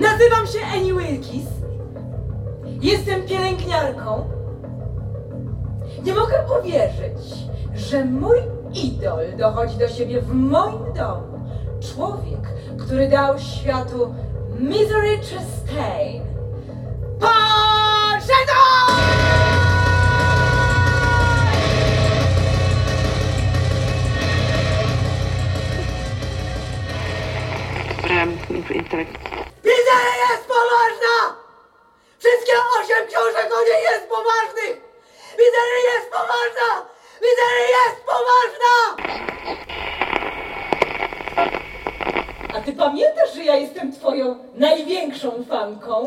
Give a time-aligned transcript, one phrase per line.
[0.00, 1.46] Nazywam się Annie Wilkis.
[2.80, 4.30] Jestem pielęgniarką.
[6.04, 7.34] Nie mogę uwierzyć,
[7.74, 8.36] że mój
[8.74, 11.40] idol dochodzi do siebie w moim domu.
[11.94, 12.40] Człowiek,
[12.78, 14.14] który dał światu
[14.58, 16.24] Misery Chastain.
[29.64, 31.36] Misery jest poważna!
[32.18, 34.76] Wszystkie osiem książek o niej jest poważnych!
[35.38, 36.70] Misery jest poważna!
[37.22, 38.74] Misery jest poważna!
[42.56, 46.04] A ty pamiętasz, że ja jestem twoją największą fanką?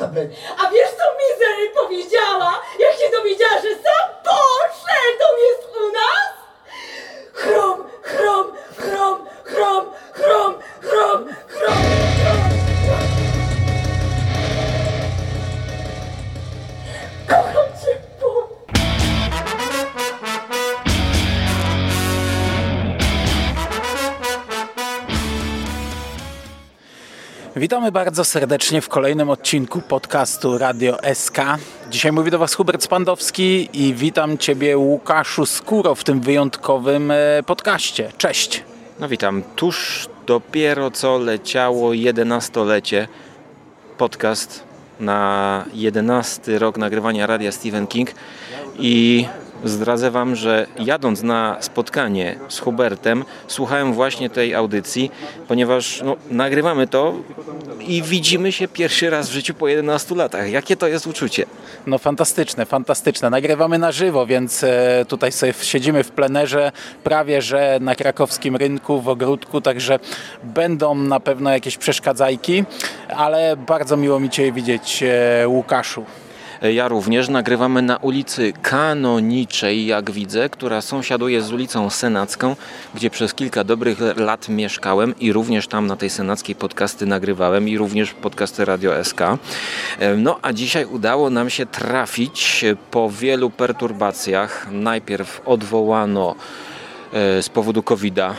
[0.57, 6.31] A wiesz co Misery powiedziała, jak się dowiedziała, że sam Paul Sheldon jest u nas?
[7.33, 12.06] Chrom, chrom, chrom, chrom, chrom, chrom, chrom,
[27.57, 31.37] Witamy bardzo serdecznie w kolejnym odcinku podcastu Radio SK.
[31.89, 37.15] Dzisiaj mówi do Was Hubert Spandowski i witam Ciebie Łukaszu Skóro w tym wyjątkowym e,
[37.45, 38.11] podcaście.
[38.17, 38.63] Cześć!
[38.99, 39.43] No witam.
[39.55, 43.07] Tuż dopiero co leciało 11-lecie
[43.97, 44.63] podcast
[44.99, 48.11] na 11 rok nagrywania radia Stephen King
[48.79, 49.25] i
[49.63, 55.11] zdradzę Wam, że jadąc na spotkanie z Hubertem słuchałem właśnie tej audycji,
[55.47, 57.13] ponieważ no, nagrywamy to
[57.79, 60.51] i widzimy się pierwszy raz w życiu po 11 latach.
[60.51, 61.45] Jakie to jest uczucie?
[61.87, 63.29] No fantastyczne, fantastyczne.
[63.29, 66.71] Nagrywamy na żywo, więc e, tutaj sobie siedzimy w plenerze
[67.03, 69.99] prawie, że na krakowskim rynku, w ogródku, także
[70.43, 72.63] będą na pewno jakieś przeszkadzajki,
[73.15, 76.05] ale bardzo miło mi Cię widzieć, e, Łukaszu.
[76.61, 82.55] Ja również nagrywamy na ulicy Kanoniczej, jak widzę, która sąsiaduje z ulicą Senacką,
[82.95, 87.77] gdzie przez kilka dobrych lat mieszkałem i również tam na tej senackiej podcasty nagrywałem i
[87.77, 89.21] również podcasty Radio SK.
[90.17, 94.67] No a dzisiaj udało nam się trafić po wielu perturbacjach.
[94.71, 96.66] Najpierw odwołano e,
[97.41, 98.33] z powodu COVID-a e,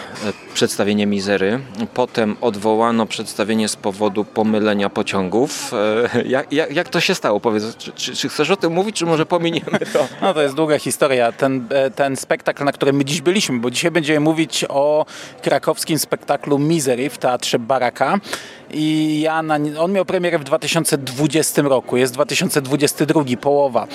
[0.55, 1.61] przedstawienie Mizery.
[1.95, 5.73] Potem odwołano przedstawienie z powodu pomylenia pociągów.
[6.15, 7.41] E, Jak, jak, jak to się stało?
[7.41, 10.09] Powiedz, czy, czy, czy chcesz o tym mówić, czy może pominiemy to?
[10.23, 11.33] No to jest długa historia.
[11.33, 15.07] Ten, e, ten spektakl, na którym my dziś byliśmy, bo dzisiaj będziemy mówić o
[15.43, 18.19] krakowskim spektaklu Misery w Teatrze Baraka.
[18.71, 23.87] I ja na, on miał premierę w 2020 roku, jest 2022, połowa.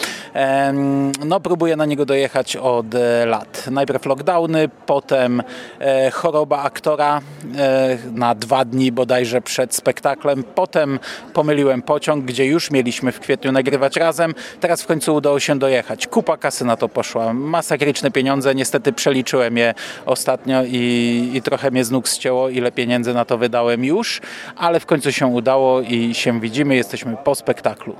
[1.25, 3.65] No próbuję na niego dojechać od e, lat.
[3.71, 5.43] Najpierw lockdowny, potem
[5.79, 7.21] e, choroba aktora
[7.57, 10.43] e, na dwa dni bodajże przed spektaklem.
[10.55, 10.99] Potem
[11.33, 14.33] pomyliłem pociąg, gdzie już mieliśmy w kwietniu nagrywać razem.
[14.59, 16.07] Teraz w końcu udało się dojechać.
[16.07, 17.33] Kupa kasy na to poszła.
[17.33, 18.55] Masakryczne pieniądze.
[18.55, 19.73] Niestety przeliczyłem je
[20.05, 24.21] ostatnio i, i trochę mnie z nóg ścięło, ile pieniędzy na to wydałem już.
[24.63, 26.75] Ale w końcu się udało i się widzimy.
[26.75, 27.95] Jesteśmy po spektaklu.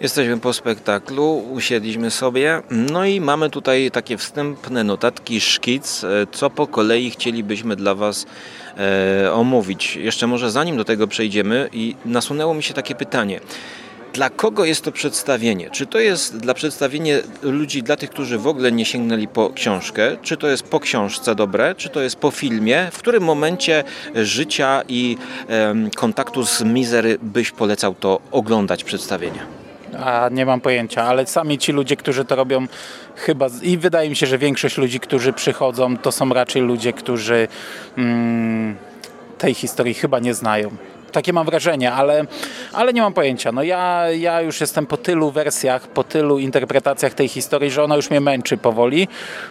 [0.00, 6.50] Jesteśmy po spektaklu, usiedliśmy sobie, no i mamy tutaj takie wstępne notatki, szkic, e, co
[6.50, 8.26] po kolei chcielibyśmy dla Was
[8.78, 9.96] e, omówić.
[9.96, 13.40] Jeszcze może zanim do tego przejdziemy i nasunęło mi się takie pytanie.
[14.16, 15.70] Dla kogo jest to przedstawienie?
[15.70, 20.16] Czy to jest dla przedstawienie ludzi, dla tych, którzy w ogóle nie sięgnęli po książkę?
[20.22, 21.74] Czy to jest po książce dobre?
[21.74, 22.88] Czy to jest po filmie?
[22.92, 23.84] W którym momencie
[24.14, 25.16] życia i
[25.96, 29.40] kontaktu z Misery byś polecał to oglądać przedstawienie?
[29.98, 32.66] A nie mam pojęcia, ale sami ci ludzie, którzy to robią,
[33.16, 37.48] chyba i wydaje mi się, że większość ludzi, którzy przychodzą, to są raczej ludzie, którzy
[37.98, 38.76] mm,
[39.38, 40.70] tej historii chyba nie znają.
[41.16, 42.24] Takie mam wrażenie, ale,
[42.72, 43.52] ale nie mam pojęcia.
[43.52, 47.96] No ja, ja już jestem po tylu wersjach, po tylu interpretacjach tej historii, że ona
[47.96, 49.08] już mnie męczy powoli.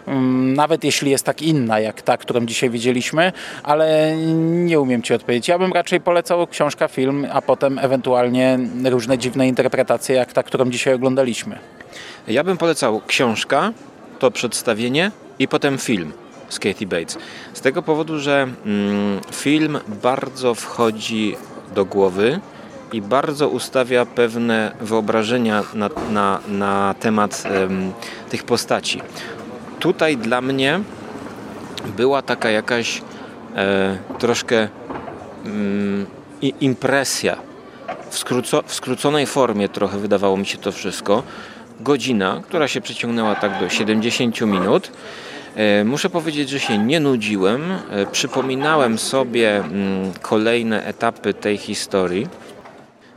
[0.08, 3.32] Mm, Nawet jeśli jest tak inna, jak ta, którą dzisiaj widzieliśmy,
[3.64, 5.48] ale nie umiem Ci odpowiedzieć.
[5.48, 10.70] Ja bym raczej polecał książka, film, a potem ewentualnie różne dziwne interpretacje, jak ta, którą
[10.70, 11.60] dzisiaj oglądaliśmy.
[12.28, 13.72] Ja bym polecał książka,
[14.20, 16.14] to przedstawienie i potem film
[16.50, 17.18] z Kathy Bates.
[17.54, 21.36] Z tego powodu, że mm, film bardzo wchodzi
[21.76, 22.40] do głowy
[22.94, 27.94] i bardzo ustawia pewne wyobrażenia na, na, na temat em,
[28.30, 29.02] tych postaci.
[29.80, 30.80] Tutaj dla mnie
[31.98, 33.02] była taka jakaś
[33.56, 34.68] e, troszkę
[35.46, 36.06] mm,
[36.62, 37.38] impresja
[38.10, 41.24] w, skróco, w skróconej formie trochę wydawało mi się to wszystko.
[41.80, 44.92] Godzina, która się przeciągnęła tak do 70 minut.
[45.56, 47.72] E, Muszę powiedzieć, że się nie nudziłem.
[47.72, 52.28] E, Przypominałem sobie mm, kolejne etapy tej historii.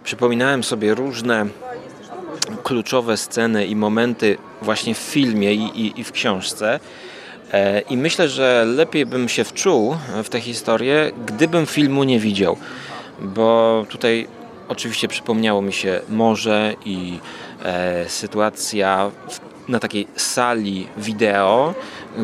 [0.05, 1.47] przypominałem sobie różne
[2.63, 6.81] kluczowe sceny i momenty właśnie w filmie i, i, i w książce.
[7.53, 12.57] E, I myślę, że lepiej bym się wczuł w tę historię, gdybym filmu nie widział.
[13.21, 14.27] Bo tutaj
[14.69, 17.19] oczywiście przypomniało mi się morze i
[17.65, 21.75] e, sytuacja w, na takiej sali wideo,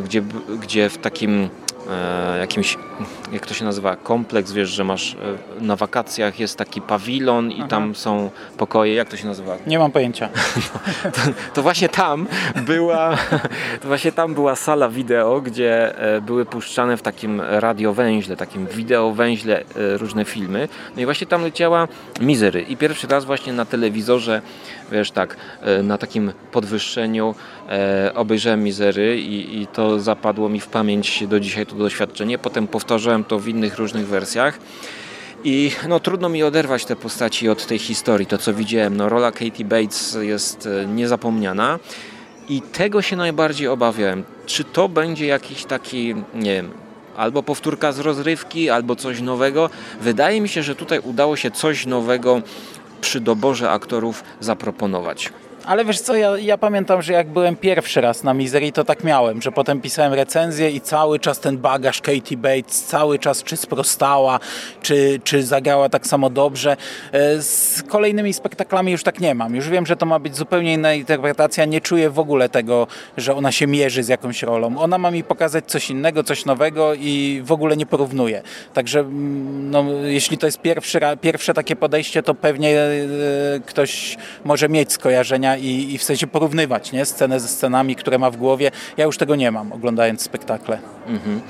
[0.04, 0.22] gdzie,
[0.60, 1.48] gdzie w takim
[1.90, 2.78] e, jakimś,
[3.34, 5.16] jak to się nazywa, kompleks, wiesz, że masz e,
[5.60, 7.68] na wakacjach jest taki pawilon i Aha.
[7.68, 9.56] tam są pokoje, jak to się nazywa?
[9.66, 10.28] Nie mam pojęcia.
[11.14, 11.20] to,
[11.54, 12.26] to, właśnie tam
[12.66, 13.16] była,
[13.82, 19.60] to właśnie tam była sala wideo, gdzie e, były puszczane w takim radiowęźle, takim wideowęźle
[19.60, 19.64] e,
[19.98, 20.68] różne filmy.
[20.96, 21.88] No i właśnie tam leciała
[22.20, 24.42] Misery i pierwszy raz właśnie na telewizorze
[24.92, 25.36] wiesz, tak,
[25.82, 27.34] na takim podwyższeniu
[28.14, 32.38] obejrzałem Mizery i, i to zapadło mi w pamięć do dzisiaj to doświadczenie.
[32.38, 34.58] Potem powtarzałem to w innych różnych wersjach.
[35.44, 38.96] I no, trudno mi oderwać te postaci od tej historii, to co widziałem.
[38.96, 41.78] No, rola Katie Bates jest e, niezapomniana
[42.48, 44.24] i tego się najbardziej obawiałem.
[44.46, 46.70] Czy to będzie jakiś taki, nie wiem,
[47.16, 49.70] albo powtórka z rozrywki, albo coś nowego.
[50.00, 52.42] Wydaje mi się, że tutaj udało się coś nowego
[53.00, 55.32] przy doborze aktorów zaproponować.
[55.66, 59.04] Ale wiesz co, ja, ja, pamiętam, że jak byłem pierwszy raz na Misery, to tak
[59.04, 63.56] miałem, że potem pisałem recenzję i cały czas ten bagaż Katie Bates, cały czas czy
[63.56, 64.40] sprostała,
[64.82, 66.76] czy, czy zagrała tak samo dobrze.
[67.12, 69.54] E, z kolejnymi spektaklami już tak nie mam.
[69.54, 71.64] Już wiem, że to ma być zupełnie inna interpretacja.
[71.64, 74.78] Nie czuję w ogóle tego, że ona się mierzy z jakąś rolą.
[74.78, 78.42] Ona ma mi pokazać coś innego, coś nowego i w ogóle nie porównuje.
[78.74, 82.96] Także mm, no, jeśli to jest pierwszy, pierwsze takie podejście, to pewnie e,
[83.66, 87.04] ktoś może mieć skojarzenia i, i w sensie porównywać nie?
[87.04, 88.70] scenę ze scenami, które ma w głowie.
[88.96, 90.78] Ja już tego nie mam, oglądając spektakle.
[91.06, 91.40] Mhm.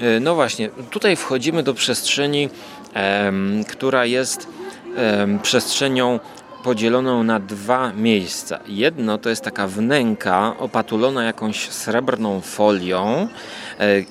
[0.00, 2.48] E, no właśnie, tutaj wchodzimy do przestrzeni,
[2.94, 4.48] em, która jest
[4.96, 6.20] em, przestrzenią
[6.64, 8.58] podzieloną na dwa miejsca.
[8.66, 13.28] Jedno to jest taka wnęka opatulona jakąś srebrną folią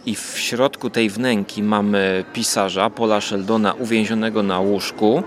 [0.06, 5.24] i w środku tej wnęki mamy pisarza Paula Sheldona uwięzionego na łóżku,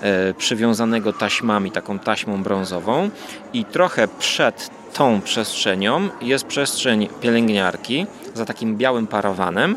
[0.00, 3.10] e, przywiązanego taśmami, taką taśmą brązową
[3.52, 9.76] i trochę przed tą przestrzenią jest przestrzeń pielęgniarki za takim białym parawanem,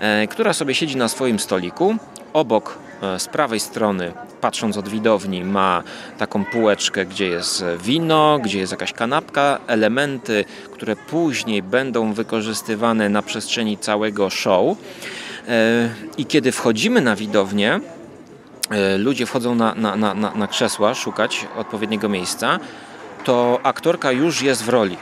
[0.00, 1.96] e, która sobie siedzi na swoim stoliku.
[2.32, 2.85] Obok E,
[3.18, 5.82] z prawej strony, patrząc od widowni, ma
[6.18, 13.22] taką półeczkę, gdzie jest wino, gdzie jest jakaś kanapka, elementy, które później będą wykorzystywane na
[13.22, 14.78] przestrzeni całego show.
[15.48, 15.88] E,
[16.18, 17.80] I kiedy wchodzimy na widownię,
[18.70, 22.58] e, ludzie wchodzą na, na, na, na krzesła szukać odpowiedniego miejsca,
[23.24, 24.96] to aktorka już jest w roli.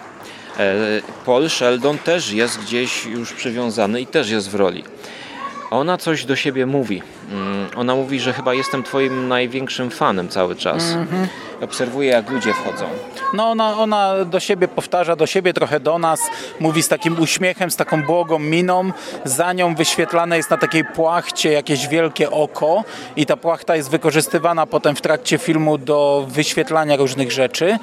[1.26, 4.84] Paul Sheldon też jest gdzieś już przywiązany i też jest w roli.
[5.74, 7.02] Ona coś do siebie mówi.
[7.30, 10.92] Mm, ona mówi, że chyba jestem twoim największym fanem cały czas.
[10.92, 11.06] Mm.
[11.60, 12.86] Obserwuję, jak ludzie wchodzą.
[13.34, 16.20] No ona, ona do siebie powtarza, do siebie trochę do nas,
[16.60, 18.92] mówi z takim uśmiechem, z taką błogą miną.
[19.24, 22.84] Za nią wyświetlane jest na takiej płachcie jakieś wielkie oko
[23.16, 27.78] i ta płachta jest wykorzystywana potem w trakcie filmu do wyświetlania różnych rzeczy.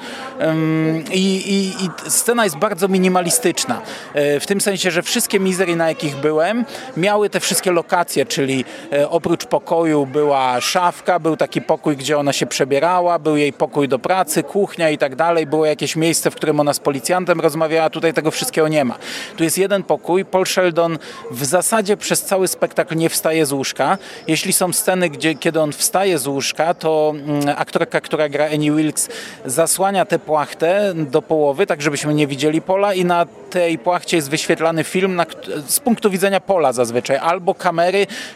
[1.12, 3.82] I, i, i scena jest bardzo minimalistyczna.
[4.14, 6.64] E, w tym sensie, że wszystkie mizery, na jakich byłem,
[6.96, 12.32] miały te wszystkie lokacje, czyli e, oprócz pokoju była szafka, był taki pokój, gdzie ona
[12.32, 16.34] się przebierała, był jej pokój do pracy, kuchnia i tak dalej, było jakieś miejsce, w
[16.34, 18.98] którym ona z policjantem rozmawiała, tutaj tego wszystkiego nie ma.
[19.36, 20.98] Tu jest jeden pokój, Paul Sheldon
[21.30, 23.98] w zasadzie przez cały spektakl nie wstaje z łóżka.
[24.26, 28.72] Jeśli są sceny, gdzie, kiedy on wstaje z łóżka, to mm, aktorka, która gra Annie
[28.72, 29.08] Wilkes
[29.44, 34.30] zasłania tę płachtę do połowy, tak żebyśmy nie widzieli Pola i na tej płachcie jest
[34.30, 35.26] wyświetlany film na,
[35.66, 37.71] z punktu widzenia Pola zazwyczaj, albo kamery,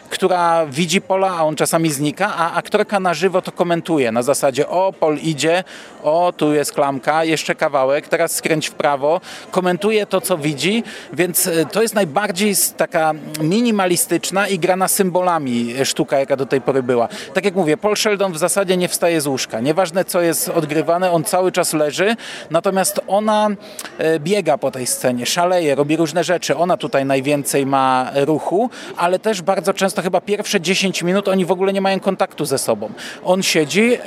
[0.09, 4.67] która widzi Pola, a on czasami znika, a aktorka na żywo to komentuje na zasadzie
[4.67, 5.63] o, Pol idzie,
[6.03, 11.47] o, tu jest klamka, jeszcze kawałek, teraz skręć w prawo, komentuje to, co widzi, więc
[11.47, 17.07] e, to jest najbardziej taka minimalistyczna i grana symbolami sztuka, jaka do tej pory była.
[17.33, 19.59] Tak jak mówię, Paul Sheldon w zasadzie nie wstaje z łóżka.
[19.59, 22.15] Nieważne, co jest odgrywane, on cały czas leży,
[22.51, 23.49] natomiast ona
[23.97, 26.57] e, biega po tej scenie, szaleje, robi różne rzeczy.
[26.57, 31.51] Ona tutaj najwięcej ma ruchu, ale też bardzo często, chyba pierwsze 10 minut, oni w
[31.51, 32.89] ogóle nie mają kontaktu ze sobą.
[33.23, 33.97] On siedzi,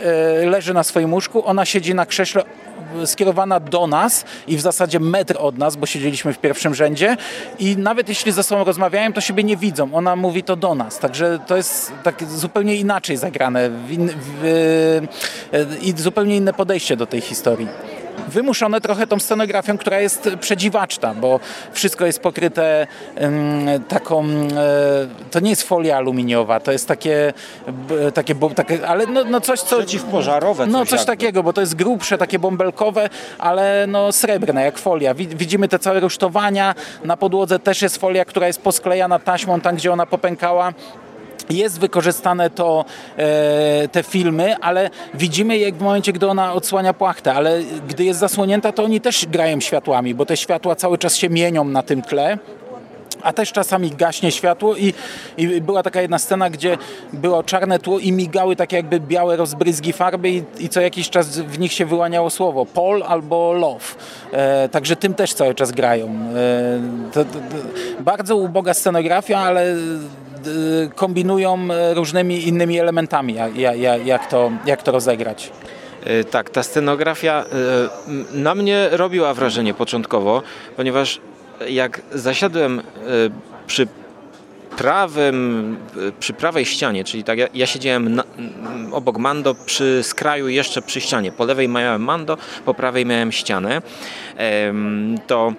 [0.42, 2.42] e, leży na swoim łóżku, ona siedzi na krześle
[3.04, 7.16] skierowana do nas i w zasadzie metr od nas, bo siedzieliśmy w pierwszym rzędzie
[7.58, 9.94] i nawet jeśli ze sobą rozmawiają, to siebie nie widzą.
[9.94, 13.70] Ona mówi to do nas, także to jest tak zupełnie inaczej zagrane e,
[15.82, 17.68] i zupełnie inne podejście do tej historii.
[18.30, 21.40] Wymuszone trochę tą scenografią, która jest przedziwaczna, bo
[21.72, 22.86] wszystko jest pokryte
[23.88, 24.24] taką,
[25.30, 27.32] to nie jest folia aluminiowa, to jest takie,
[28.14, 29.78] takie, takie ale no, no coś, co...
[29.78, 31.06] Przeciwpożarowe No coś jakby.
[31.06, 33.08] takiego, bo to jest grubsze, takie bąbelkowe,
[33.38, 35.14] ale no srebrne, jak folia.
[35.14, 39.92] Widzimy te całe rusztowania, na podłodze też jest folia, która jest posklejana taśmą tam, gdzie
[39.92, 40.72] ona popękała
[41.50, 42.84] jest wykorzystane to,
[43.16, 48.20] e, te filmy, ale widzimy jak w momencie, gdy ona odsłania płachtę, ale gdy jest
[48.20, 52.02] zasłonięta, to oni też grają światłami, bo te światła cały czas się mienią na tym
[52.02, 52.38] tle
[53.22, 54.94] a też czasami gaśnie światło i,
[55.36, 56.78] i, była taka jedna scena, gdzie
[57.12, 61.38] było czarne tło i migały takie jakby białe rozbryzgi farby i, i co jakiś czas
[61.38, 63.84] w nich się wyłaniało słowo Paul albo Love.
[64.32, 66.06] E, także tym też cały czas grają.
[66.06, 67.40] E, to, to, to,
[68.00, 69.74] bardzo uboga scenografia, ale
[70.94, 75.50] kombinują różnymi innymi elementami, jak, jak, jak, to, jak to rozegrać.
[76.04, 80.42] E, tak, ta scenografia e, na mnie robiła wrażenie początkowo,
[80.76, 81.20] ponieważ
[81.68, 82.82] jak zasiadłem e,
[83.66, 83.88] przy
[84.76, 85.76] prawym,
[86.20, 88.24] przy prawej ścianie, czyli tak ja, ja siedziałem na,
[88.92, 91.32] obok Mando przy skraju jeszcze przy ścianie.
[91.32, 93.82] Po lewej miałem Mando, po prawej miałem ścianę.
[95.26, 95.52] To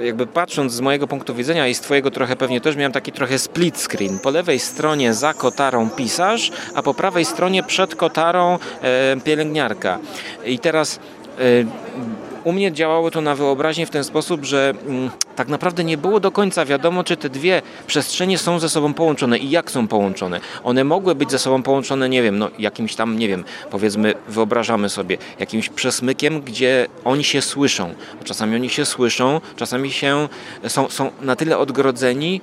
[0.00, 3.38] jakby patrząc z mojego punktu widzenia i z twojego trochę pewnie też miałem taki trochę
[3.38, 4.18] split screen.
[4.18, 9.98] Po lewej stronie za kotarą pisarz, a po prawej stronie przed kotarą e, pielęgniarka.
[10.44, 10.98] I teraz
[11.38, 11.42] e,
[12.44, 16.20] u mnie działało to na wyobraźnię w ten sposób, że mm, tak naprawdę nie było
[16.20, 20.40] do końca wiadomo, czy te dwie przestrzenie są ze sobą połączone i jak są połączone.
[20.64, 24.88] One mogły być ze sobą połączone, nie wiem, no jakimś tam, nie wiem, powiedzmy, wyobrażamy
[24.88, 27.94] sobie, jakimś przesmykiem, gdzie oni się słyszą.
[28.24, 30.28] Czasami oni się słyszą, czasami się
[30.68, 32.40] są, są na tyle odgrodzeni,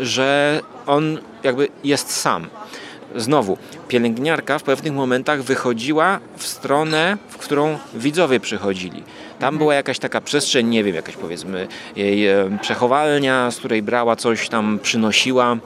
[0.00, 2.46] że on jakby jest sam.
[3.16, 3.58] Znowu,
[3.88, 9.02] pielęgniarka w pewnych momentach wychodziła w stronę, w którą widzowie przychodzili.
[9.38, 14.16] Tam była jakaś taka przestrzeń, nie wiem, jakaś powiedzmy jej e, przechowalnia, z której brała
[14.16, 15.56] coś tam, przynosiła,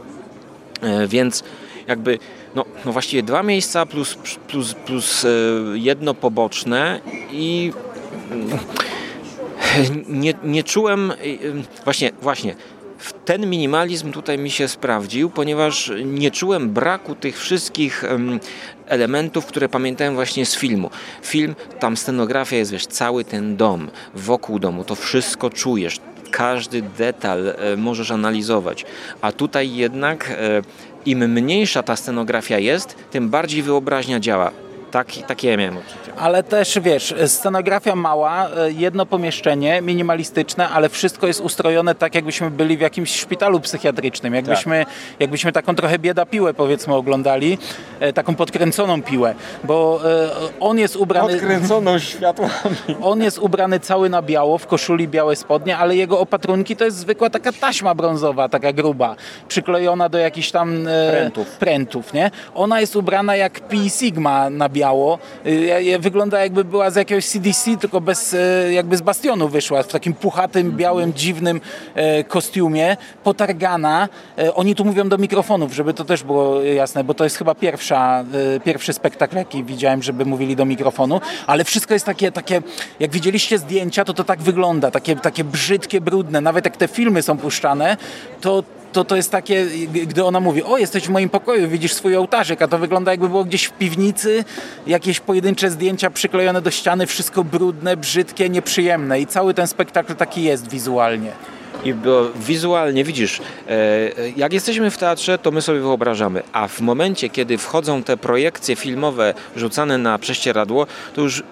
[0.83, 1.45] e, więc
[1.87, 2.19] jakby
[2.54, 4.14] no, no właściwie dwa miejsca plus,
[4.49, 5.28] plus, plus e,
[5.75, 7.73] jedno poboczne i
[8.30, 8.59] mm,
[10.09, 11.12] nie, nie czułem
[11.85, 12.54] właśnie, właśnie
[13.25, 18.04] ten minimalizm tutaj mi się sprawdził, ponieważ nie czułem braku tych wszystkich
[18.87, 20.90] elementów, które pamiętałem właśnie z filmu.
[21.23, 27.49] Film, tam scenografia jest, wiesz, cały ten dom, wokół domu, to wszystko czujesz, każdy detal
[27.49, 28.87] e, możesz analizować.
[29.21, 30.62] A tutaj jednak e,
[31.07, 34.50] im mniejsza ta scenografia jest, tym bardziej wyobraźnia działa.
[34.90, 36.12] Tak, takie ja miałem odczucie.
[36.18, 42.50] Ale też wiesz, scenografia mała, e, jedno pomieszczenie, minimalistyczne, ale wszystko jest ustrojone tak, jakbyśmy
[42.50, 44.35] byli w jakimś szpitalu psychiatrycznym.
[44.35, 44.94] Jakbyśmy, tak.
[45.20, 47.59] jakbyśmy taką trochę bieda piłę powiedzmy oglądali,
[48.00, 50.30] e, taką podkręconą piłę, bo e,
[50.61, 51.32] on jest ubrany...
[51.32, 52.52] Podkręconą światłami.
[53.02, 56.97] On jest ubrany cały na biało, w koszuli białe spodnie, ale jego opatrunki to jest
[56.97, 59.16] zwykła taka taśma brązowa, taka gruba,
[59.49, 61.49] przyklejona do jakichś tam prętów.
[61.49, 62.30] prętów nie?
[62.54, 65.19] Ona jest ubrana jak Pi Sigma na biało biało.
[65.47, 69.87] Y, wygląda jakby była z jakiegoś CDC, tylko bez, y, jakby z bastionu wyszła, w
[69.87, 71.61] takim puchatym, białym, dziwnym
[71.95, 74.09] e, kostiumie, potargana.
[74.39, 77.55] E, oni tu mówią do mikrofonów, żeby to też było jasne, bo to jest chyba
[77.55, 78.25] pierwsza,
[78.57, 82.63] e, pierwszy spektakl, jaki widziałem, żeby mówili do mikrofonu, ale wszystko jest takie, takie
[83.01, 86.41] jak widzieliście zdjęcia, to to tak wygląda, takie, takie brzydkie, brudne.
[86.41, 87.97] Nawet jak te filmy są puszczane,
[88.41, 89.66] to to to jest takie,
[90.06, 93.28] gdy ona mówi, o jesteś w moim pokoju, widzisz swój ołtarzyk, a to wygląda jakby
[93.28, 94.44] było gdzieś w piwnicy,
[94.87, 100.42] jakieś pojedyncze zdjęcia przyklejone do ściany, wszystko brudne, brzydkie, nieprzyjemne i cały ten spektakl taki
[100.42, 101.32] jest wizualnie.
[101.85, 106.80] I bo wizualnie widzisz, e, jak jesteśmy w teatrze, to my sobie wyobrażamy, a w
[106.80, 111.42] momencie, kiedy wchodzą te projekcje filmowe rzucane na prześcieradło, to już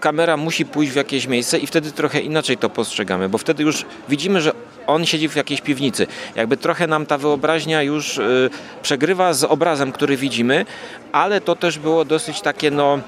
[0.00, 3.84] kamera musi pójść w jakieś miejsce i wtedy trochę inaczej to postrzegamy, bo wtedy już
[4.08, 4.52] widzimy, że
[4.86, 6.06] on siedzi w jakiejś piwnicy.
[6.36, 8.50] Jakby trochę nam ta wyobraźnia już y,
[8.82, 10.66] przegrywa z obrazem, który widzimy,
[11.12, 12.98] ale to też było dosyć takie no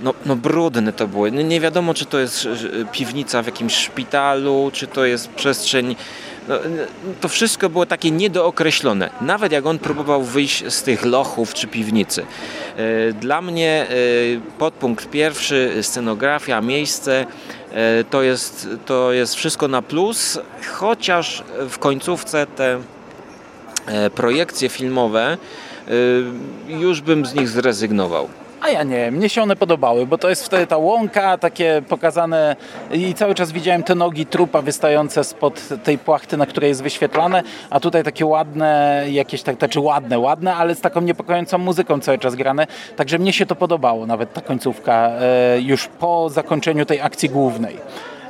[0.00, 1.28] no, no brudne to było.
[1.28, 2.48] Nie wiadomo, czy to jest
[2.92, 5.96] piwnica w jakimś szpitalu, czy to jest przestrzeń
[6.48, 6.54] no,
[7.20, 9.10] to wszystko było takie niedookreślone.
[9.20, 12.26] Nawet jak on próbował wyjść z tych lochów czy piwnicy.
[12.76, 13.94] E, dla mnie e,
[14.58, 17.26] podpunkt pierwszy, scenografia, miejsce,
[17.72, 20.38] e, to jest, to jest wszystko na plus,
[20.72, 22.80] chociaż w końcówce te
[24.14, 25.38] projekcje filmowe
[26.68, 28.28] już bym z nich zrezygnował.
[28.60, 32.56] A ja nie, mnie się one podobały, bo to jest wtedy ta łąka, takie pokazane
[32.92, 37.42] i cały czas widziałem te nogi trupa wystające spod tej płachty, na której jest wyświetlane,
[37.70, 42.18] a tutaj takie ładne, jakieś tak, znaczy ładne, ładne, ale z taką niepokojącą muzyką cały
[42.18, 47.00] czas grane, także mnie się to podobało, nawet ta końcówka, e, już po zakończeniu tej
[47.00, 47.76] akcji głównej.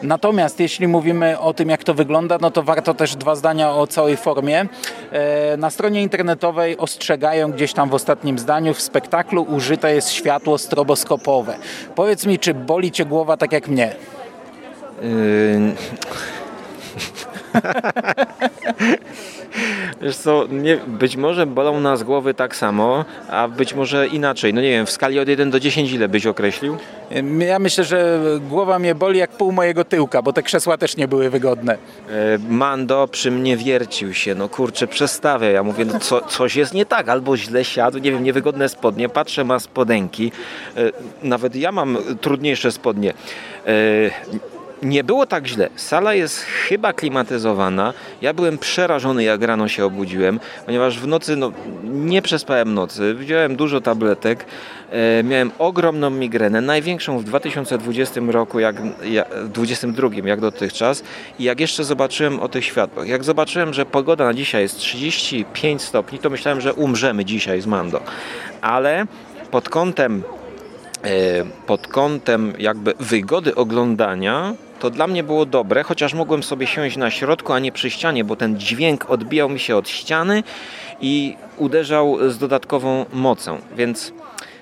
[0.02, 3.87] Natomiast jeśli mówimy o tym, jak to wygląda, no to warto też dwa zdania o
[3.87, 4.67] całej formie.
[5.12, 10.59] E, na stronie internetowej ostrzegają gdzieś tam w ostatnim zdaniu, w spektaklu użyte jest światło
[10.59, 11.57] stroboskopowe.
[11.95, 13.95] Powiedz mi, czy boli Cię głowa tak jak mnie?
[15.02, 15.75] Yy...
[20.02, 24.55] Wiesz co, nie, być może bolą nas głowy tak samo, a być może inaczej.
[24.55, 26.76] No nie wiem, w skali od 1 do 10 ile byś określił?
[27.38, 31.09] Ja myślę, że głowa mnie boli jak pół mojego tyłka, bo te krzesła też nie
[31.09, 31.75] były wygodne.
[31.75, 31.78] E,
[32.49, 35.50] Mando przy mnie wiercił się, no kurczę, przestawia.
[35.50, 39.09] Ja mówię, no co, coś jest nie tak, albo źle siadł, nie wiem, niewygodne spodnie,
[39.09, 40.33] patrzę, ma spodenki.
[40.76, 40.81] E,
[41.23, 43.14] nawet ja mam trudniejsze spodnie.
[44.82, 45.68] Nie było tak źle.
[45.76, 47.94] Sala jest chyba klimatyzowana.
[48.23, 51.52] Ja byłem przerażony, jak rano się obudziłem, ponieważ w nocy no,
[51.85, 53.14] nie przespałem nocy.
[53.14, 54.44] Wziąłem dużo tabletek.
[54.90, 61.02] E, miałem ogromną migrenę, największą w 2020 roku, jak, jak 2022, jak dotychczas.
[61.38, 65.82] I jak jeszcze zobaczyłem o tych światłach, jak zobaczyłem, że pogoda na dzisiaj jest 35
[65.82, 68.00] stopni, to myślałem, że umrzemy dzisiaj z Mando.
[68.61, 69.06] Ale
[69.50, 70.23] pod kątem
[71.04, 76.97] e, pod kątem jakby wygody oglądania to dla mnie było dobre, chociaż mogłem sobie siąść
[76.97, 80.42] na środku, a nie przy ścianie, bo ten dźwięk odbijał mi się od ściany
[81.00, 83.58] i uderzał z dodatkową mocą.
[83.76, 84.12] Więc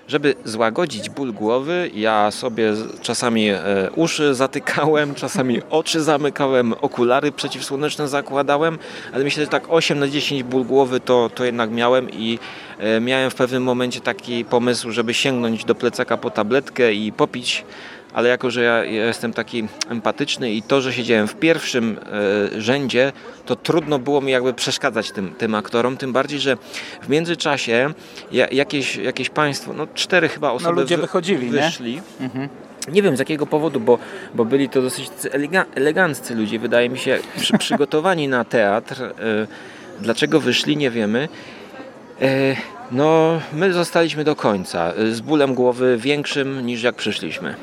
[0.08, 3.60] żeby złagodzić ból głowy, ja sobie czasami e,
[3.94, 8.78] uszy zatykałem, czasami oczy zamykałem, okulary przeciwsłoneczne zakładałem,
[9.12, 12.38] ale myślę, że tak 8 na 10 ból głowy to, to jednak miałem i
[12.78, 17.64] e, miałem w pewnym momencie taki pomysł, żeby sięgnąć do plecaka po tabletkę i popić
[18.16, 21.98] ale jako, że ja jestem taki empatyczny i to, że siedziałem w pierwszym
[22.56, 23.12] e, rzędzie,
[23.46, 26.56] to trudno było mi jakby przeszkadzać tym, tym aktorom, tym bardziej, że
[27.02, 27.92] w międzyczasie
[28.52, 31.94] jakieś, jakieś państwo, no cztery chyba osoby no, ludzie wychodzili, wyszli.
[31.94, 32.24] Nie?
[32.26, 32.48] Mhm.
[32.88, 33.98] Nie wiem z jakiego powodu, bo,
[34.34, 35.10] bo byli to dosyć
[35.74, 39.02] eleganccy ludzie, wydaje mi się, przy, przygotowani na teatr.
[39.02, 39.12] E,
[40.00, 41.28] dlaczego wyszli, nie wiemy.
[42.22, 42.56] E,
[42.92, 47.54] no, my zostaliśmy do końca, z bólem głowy większym niż jak przyszliśmy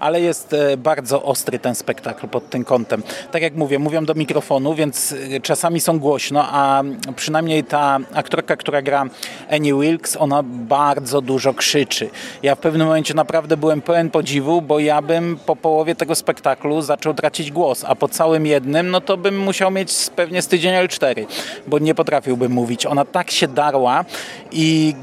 [0.00, 3.02] ale jest e, bardzo ostry ten spektakl pod tym kątem.
[3.30, 6.82] Tak jak mówię, mówią do mikrofonu, więc e, czasami są głośno, a
[7.16, 9.04] przynajmniej ta aktorka, która gra
[9.50, 12.10] Annie Wilkes, ona bardzo dużo krzyczy.
[12.42, 16.82] Ja w pewnym momencie naprawdę byłem pełen podziwu, bo ja bym po połowie tego spektaklu
[16.82, 20.74] zaczął tracić głos, a po całym jednym, no to bym musiał mieć pewnie z tydzień
[20.74, 21.26] L4,
[21.66, 22.86] bo nie potrafiłbym mówić.
[22.86, 24.04] Ona tak się darła
[24.52, 24.94] i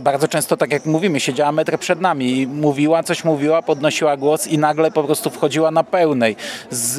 [0.00, 4.58] bardzo często, tak jak mówimy, siedziała metr przed nami, mówiła, coś mówiła, podnosiła głos i
[4.58, 6.36] nagle po prostu wchodziła na pełnej
[6.70, 6.96] z,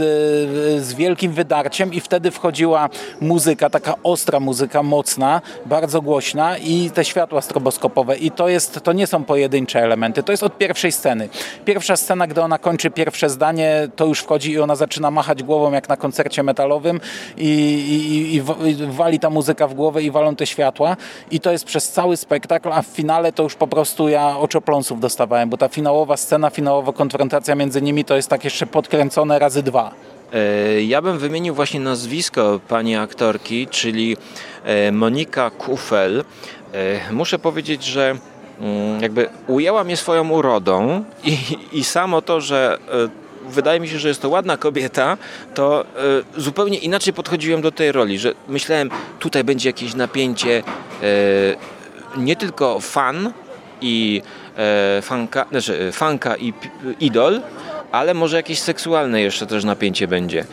[0.83, 2.89] z wielkim wydarciem i wtedy wchodziła
[3.21, 8.93] muzyka, taka ostra muzyka, mocna, bardzo głośna i te światła stroboskopowe i to jest, to
[8.93, 11.29] nie są pojedyncze elementy, to jest od pierwszej sceny.
[11.65, 15.71] Pierwsza scena, gdy ona kończy pierwsze zdanie, to już wchodzi i ona zaczyna machać głową
[15.71, 16.99] jak na koncercie metalowym
[17.37, 20.97] i, i, i, i wali ta muzyka w głowę i walą te światła
[21.31, 24.99] i to jest przez cały spektakl, a w finale to już po prostu ja oczopląsów
[24.99, 29.63] dostawałem, bo ta finałowa scena, finałowo konfrontacja między nimi to jest tak jeszcze podkręcone razy
[29.63, 29.91] dwa.
[30.33, 34.17] E, ja bym wymienił właśnie nazwisko pani aktorki, czyli
[34.63, 36.23] e, Monika Kufel.
[36.73, 38.15] E, muszę powiedzieć, że
[38.59, 41.37] mm, jakby ujęła mnie swoją urodą i,
[41.71, 42.77] i samo to, że
[43.49, 45.17] wydaje mi się, że jest to ładna kobieta,
[45.53, 45.85] to
[46.37, 50.63] zupełnie inaczej podchodziłem do tej roli, że myślałem, tutaj będzie jakieś napięcie
[52.17, 53.33] nie tylko fan
[53.81, 54.21] i
[54.57, 56.53] e, fanka, znaczy e, fanka i
[56.99, 57.41] idol,
[57.91, 60.45] ale może jakieś seksualne jeszcze też napięcie będzie.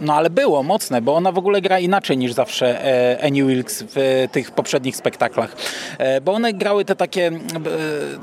[0.00, 3.84] No ale było mocne, bo ona w ogóle gra inaczej niż zawsze e, Annie Wilkes
[3.94, 5.56] w tych poprzednich spektaklach.
[5.98, 7.30] E, bo one grały te takie, e,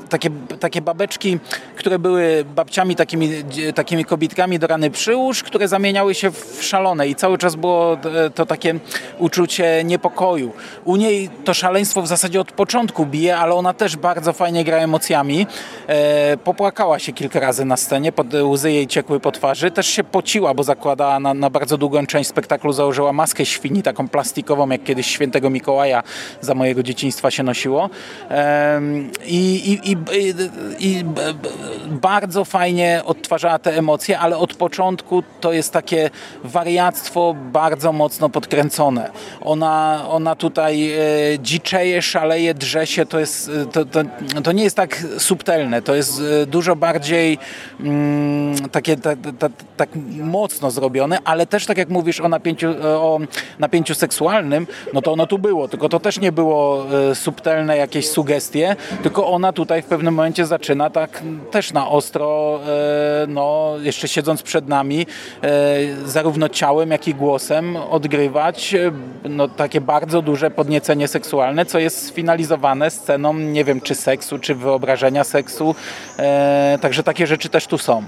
[0.09, 1.39] takie, takie babeczki,
[1.75, 3.29] które były babciami, takimi,
[3.75, 7.97] takimi kobitkami do rany przyłóż, które zamieniały się w szalone i cały czas było
[8.35, 8.75] to takie
[9.19, 10.51] uczucie niepokoju.
[10.85, 14.77] U niej to szaleństwo w zasadzie od początku bije, ale ona też bardzo fajnie gra
[14.77, 15.47] emocjami.
[16.43, 18.11] Popłakała się kilka razy na scenie,
[18.43, 19.71] łzy jej ciekły po twarzy.
[19.71, 23.83] Też się pociła, bo zakładała na, na bardzo bardzo długą część spektaklu założyła maskę świni,
[23.83, 26.03] taką plastikową, jak kiedyś świętego Mikołaja
[26.41, 27.89] za mojego dzieciństwa się nosiło.
[29.25, 29.97] I, i, i,
[30.79, 31.03] i
[31.87, 36.09] bardzo fajnie odtwarzała te emocje, ale od początku to jest takie
[36.43, 39.11] wariactwo bardzo mocno podkręcone.
[39.41, 40.97] Ona, ona tutaj e,
[41.39, 43.99] dziczeje, szaleje, drze się, to, jest, to, to,
[44.43, 47.37] to nie jest tak subtelne, to jest e, dużo bardziej
[47.79, 49.89] mm, takie tak, tak, tak
[50.21, 53.19] mocno zrobione, ale też tak jak mówisz o napięciu, o
[53.59, 58.09] napięciu seksualnym, no to ono tu było, tylko to też nie było e, subtelne jakieś
[58.09, 64.07] sugestie, tylko ona tutaj w pewnym momencie zaczyna tak też na ostro, e, no jeszcze
[64.07, 65.05] siedząc przed nami,
[65.43, 65.49] e,
[66.05, 68.75] zarówno ciałem, jak i głosem odgrywać
[69.23, 74.55] no takie bardzo duże podniecenie seksualne, co jest sfinalizowane sceną, nie wiem, czy seksu, czy
[74.55, 75.75] wyobrażenia seksu,
[76.81, 78.03] także takie rzeczy też tu są.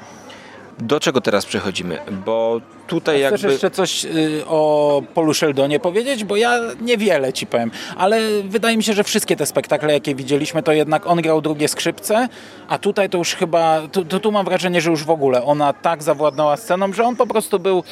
[0.82, 1.98] Do czego teraz przechodzimy?
[2.26, 3.38] Bo tutaj jakby...
[3.38, 6.24] Chcesz jeszcze coś y, o Polu Sheldonie powiedzieć?
[6.24, 10.64] Bo ja niewiele ci powiem, ale wydaje mi się, że wszystkie te spektakle, jakie widzieliśmy,
[10.64, 12.30] to jednak on grał drugie skrzypce,
[12.68, 15.74] a tutaj to już chyba, to, to tu mam wrażenie, że już w ogóle ona
[15.74, 17.84] tak zawładnęła sceną, że on po prostu był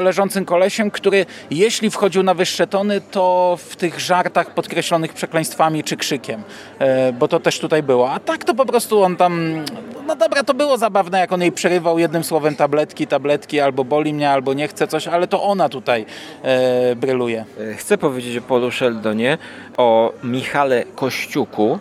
[0.00, 5.96] leżącym kolesiem, który jeśli wchodził na wyższe tony, to w tych żartach podkreślonych przekleństwami czy
[5.96, 6.42] krzykiem,
[6.78, 8.10] e, bo to też tutaj było.
[8.10, 9.64] A tak to po prostu on tam,
[10.06, 14.14] no dobra, to było zabawne, jak on jej przerywał jednym słowem tabletki, tabletki, albo boli
[14.14, 16.06] mnie, albo nie chce coś, ale to ona tutaj
[16.42, 17.44] e, bryluje.
[17.60, 19.38] E, chcę powiedzieć o Polu Sheldonie,
[19.76, 21.78] o Michale Kościuku,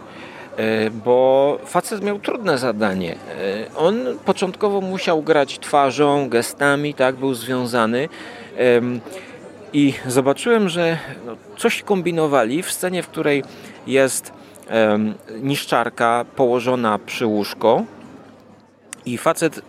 [1.06, 3.16] bo facet miał trudne zadanie.
[3.16, 8.10] E, on początkowo musiał grać twarzą, gestami, tak, był związany.
[9.74, 13.44] I zobaczyłem, że no, coś kombinowali w scenie, w której
[13.88, 14.34] jest
[15.42, 17.84] niszczarka położona przy łóżko
[19.06, 19.62] i facet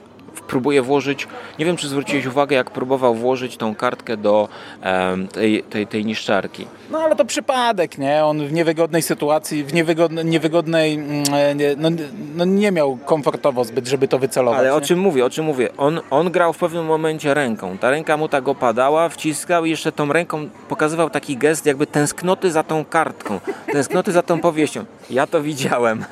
[0.47, 1.29] próbuje włożyć,
[1.59, 4.49] nie wiem czy zwróciłeś uwagę, jak próbował włożyć tą kartkę do
[4.85, 6.67] um, tej, tej, tej niszczarki.
[6.91, 8.25] No ale to przypadek, nie?
[8.25, 11.25] On w niewygodnej sytuacji, w niewygodnej, niewygodnej mm,
[11.59, 11.89] nie, no,
[12.37, 14.59] no, nie miał komfortowo zbyt, żeby to wycelować.
[14.59, 14.75] Ale nie?
[14.75, 15.69] o czym mówię, o czym mówię?
[15.77, 17.79] On, on grał w pewnym momencie ręką.
[17.79, 22.51] Ta ręka mu tak opadała, wciskał i jeszcze tą ręką pokazywał taki gest jakby tęsknoty
[22.51, 23.41] za tą kartką,
[23.73, 24.85] tęsknoty za tą powieścią.
[25.11, 26.05] Ja to widziałem.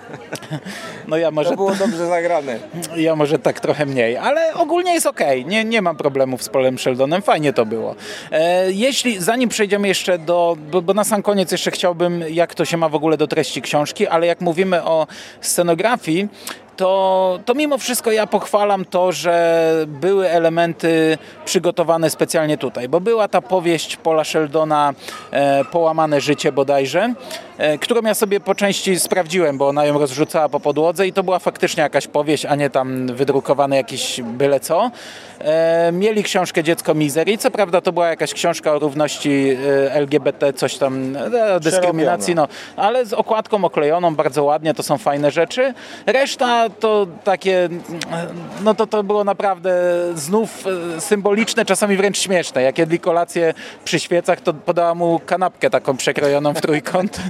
[1.09, 1.51] No ja może...
[1.51, 2.59] To było dobrze zagrane.
[2.97, 5.21] Ja może tak trochę mniej, ale ogólnie jest ok.
[5.45, 7.95] Nie, nie mam problemów z Polem Sheldonem, fajnie to było.
[8.31, 12.65] E, jeśli, zanim przejdziemy jeszcze do, bo, bo, na sam koniec jeszcze chciałbym, jak to
[12.65, 15.07] się ma w ogóle do treści książki, ale jak mówimy o
[15.41, 16.29] scenografii,
[16.77, 23.29] to, to mimo wszystko ja pochwalam to, że były elementy przygotowane specjalnie tutaj, bo była
[23.29, 24.95] ta powieść Paula Sheldona
[25.31, 27.15] e, Połamane życie bodajże,
[27.59, 31.23] e, którą ja sobie po części sprawdziłem, bo ona ją rozrzucała po podłodze i to
[31.23, 34.91] była faktycznie jakaś powieść, a nie tam wydrukowane jakieś byle co.
[35.39, 40.53] E, mieli książkę Dziecko Misery, co prawda to była jakaś książka o równości e, LGBT,
[40.53, 45.75] coś tam, e, dyskryminacji, no, ale z okładką oklejoną, bardzo ładnie, to są fajne rzeczy.
[46.07, 47.69] Reszta to takie,
[48.65, 49.75] no to to było naprawdę
[50.15, 50.65] znów
[50.97, 52.63] e, symboliczne, czasami wręcz śmieszne.
[52.63, 57.21] Jak jedli kolację przy świecach, to podała mu kanapkę taką przekrojoną w trójkąt.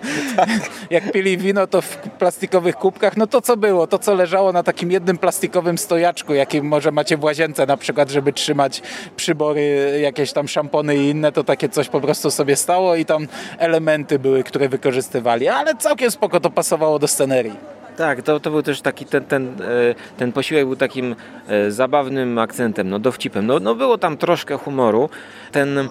[0.90, 3.16] Jak pili wino, to w plastikowych kubkach.
[3.16, 3.86] No to co było?
[3.86, 8.10] To co leżało na takim jednym plastikowym stojaczku, jakim może macie w łazience na przykład,
[8.10, 8.82] żeby trzymać
[9.16, 13.28] przybory, jakieś tam szampony i inne, to takie coś po prostu sobie stało i tam
[13.58, 15.48] elementy były, które wykorzystywali.
[15.48, 17.74] Ale całkiem spoko to pasowało do scenerii.
[17.96, 21.16] Tak, to, to był też taki, ten, ten, e, ten posiłek był takim
[21.48, 23.46] e, zabawnym akcentem, no dowcipem.
[23.46, 25.08] No, no było tam troszkę humoru.
[25.52, 25.86] Ten e,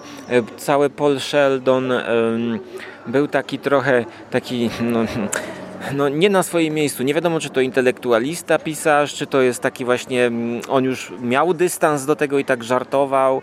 [0.56, 1.92] cały Paul Sheldon
[3.06, 5.04] był taki trochę, taki, no,
[5.92, 7.02] no, nie na swoim miejscu.
[7.02, 11.54] Nie wiadomo, czy to intelektualista, pisarz, czy to jest taki właśnie, mm, on już miał
[11.54, 13.42] dystans do tego i tak żartował.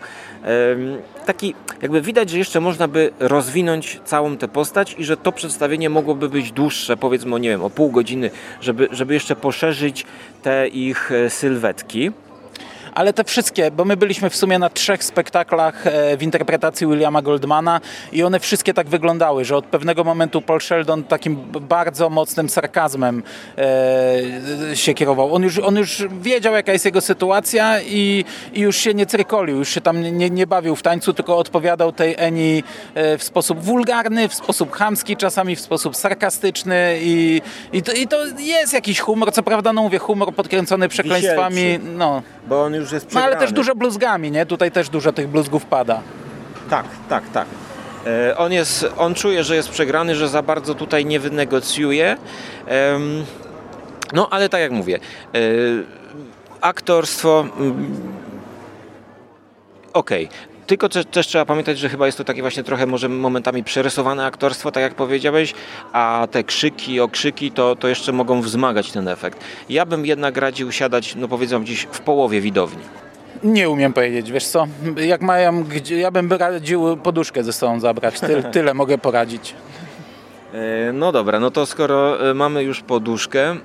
[1.26, 5.90] Taki, jakby widać, że jeszcze można by rozwinąć całą tę postać i że to przedstawienie
[5.90, 10.06] mogłoby być dłuższe, powiedzmy, nie wiem, o pół godziny, żeby, żeby jeszcze poszerzyć
[10.42, 12.10] te ich e, sylwetki
[12.94, 17.22] ale te wszystkie, bo my byliśmy w sumie na trzech spektaklach e, w interpretacji Williama
[17.22, 17.80] Goldmana
[18.12, 23.22] i one wszystkie tak wyglądały, że od pewnego momentu Paul Sheldon takim bardzo mocnym sarkazmem
[23.58, 25.34] e, się kierował.
[25.34, 29.56] On już, on już wiedział, jaka jest jego sytuacja i, i już się nie cyrkolił,
[29.56, 32.62] już się tam nie, nie bawił w tańcu, tylko odpowiadał tej Eni
[32.94, 38.08] e, w sposób wulgarny, w sposób chamski, czasami w sposób sarkastyczny i, i, to, i
[38.08, 42.22] to jest jakiś humor, co prawda, no mówię, humor podkręcony przekleństwami, no.
[42.48, 43.26] Bo on już jest przegrany.
[43.26, 44.46] No ale też dużo bluzgami, nie?
[44.46, 46.00] Tutaj też dużo tych bluzgów pada.
[46.70, 47.46] Tak, tak, tak.
[48.06, 52.16] E, on, jest, on czuje, że jest przegrany, że za bardzo tutaj nie wynegocjuje.
[54.12, 54.98] no ale tak jak mówię,
[55.34, 55.38] e,
[56.60, 57.46] aktorstwo...
[57.58, 58.12] Mm,
[59.92, 60.26] okej.
[60.26, 63.64] Okay tylko też, też trzeba pamiętać, że chyba jest to takie właśnie trochę może momentami
[63.64, 65.54] przerysowane aktorstwo, tak jak powiedziałeś,
[65.92, 69.44] a te krzyki, okrzyki to, to jeszcze mogą wzmagać ten efekt.
[69.68, 72.82] Ja bym jednak radził siadać, no powiedzmy gdzieś w połowie widowni.
[73.42, 78.42] Nie umiem powiedzieć, wiesz co, jak mają, ja bym radził poduszkę ze sobą zabrać, Ty,
[78.52, 79.54] tyle mogę poradzić.
[80.54, 83.60] E, no dobra, no to skoro e, mamy już poduszkę, mm,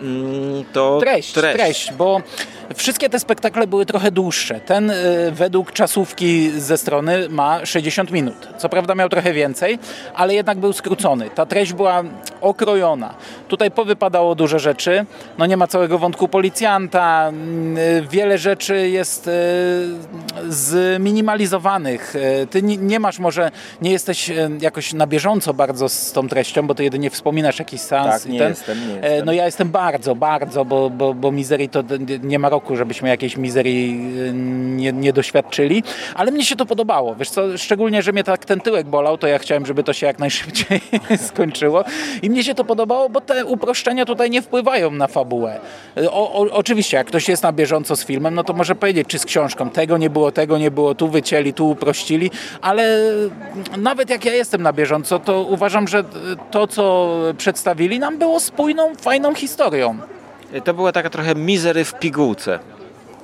[0.74, 2.22] to treść, treść, treść bo
[2.75, 4.60] wszystkie te spektakle były trochę dłuższe.
[4.60, 4.95] Ten y,
[5.32, 8.47] według czasówki ze strony ma 60 minut.
[8.58, 9.80] Co prawda miał trochę więcej,
[10.15, 11.30] ale jednak był skrócony.
[11.30, 12.03] Ta treść była
[12.41, 13.13] okrojona.
[13.47, 15.06] Tutaj powypadało dużo rzeczy.
[15.38, 17.32] No nie ma całego wątku policjanta.
[17.77, 19.32] Y, wiele rzeczy jest y,
[20.49, 22.13] zminimalizowanych.
[22.49, 23.51] Ty nie masz może,
[23.82, 28.23] nie jesteś jakoś na bieżąco bardzo z tą treścią, bo ty jedynie wspominasz jakiś sens.
[28.23, 28.49] Tak, nie, ten.
[28.49, 29.25] jestem, nie jestem.
[29.25, 31.84] No ja jestem bardzo, bardzo, bo, bo, bo Misery to
[32.23, 35.84] nie ma roku, żebyśmy jakiejś mizerii y, nie, nie doświadczyli,
[36.15, 37.15] ale mnie się to podobało.
[37.15, 40.08] Wiesz co, szczególnie, że mnie tak ten tyłek bolał, to ja chciałem, żeby to się
[40.08, 40.82] jak najszybciej
[41.30, 41.84] skończyło
[42.22, 45.60] i mnie się to podobało, bo te uproszczenia tutaj nie wpływają na fabułę.
[46.10, 49.20] O, o, oczywiście, jak ktoś jest na bieżąco z filmem, no to może powiedzieć, czy
[49.20, 53.00] z książką, tego nie było, tego nie było, tu wycięli, tu uprościli, ale
[53.78, 56.04] nawet jak ja jestem na bieżąco, to uważam, że
[56.52, 60.16] to, co przedstawili nam było spójną, fajną historią.
[60.64, 62.60] To była taka trochę mizery w pigułce.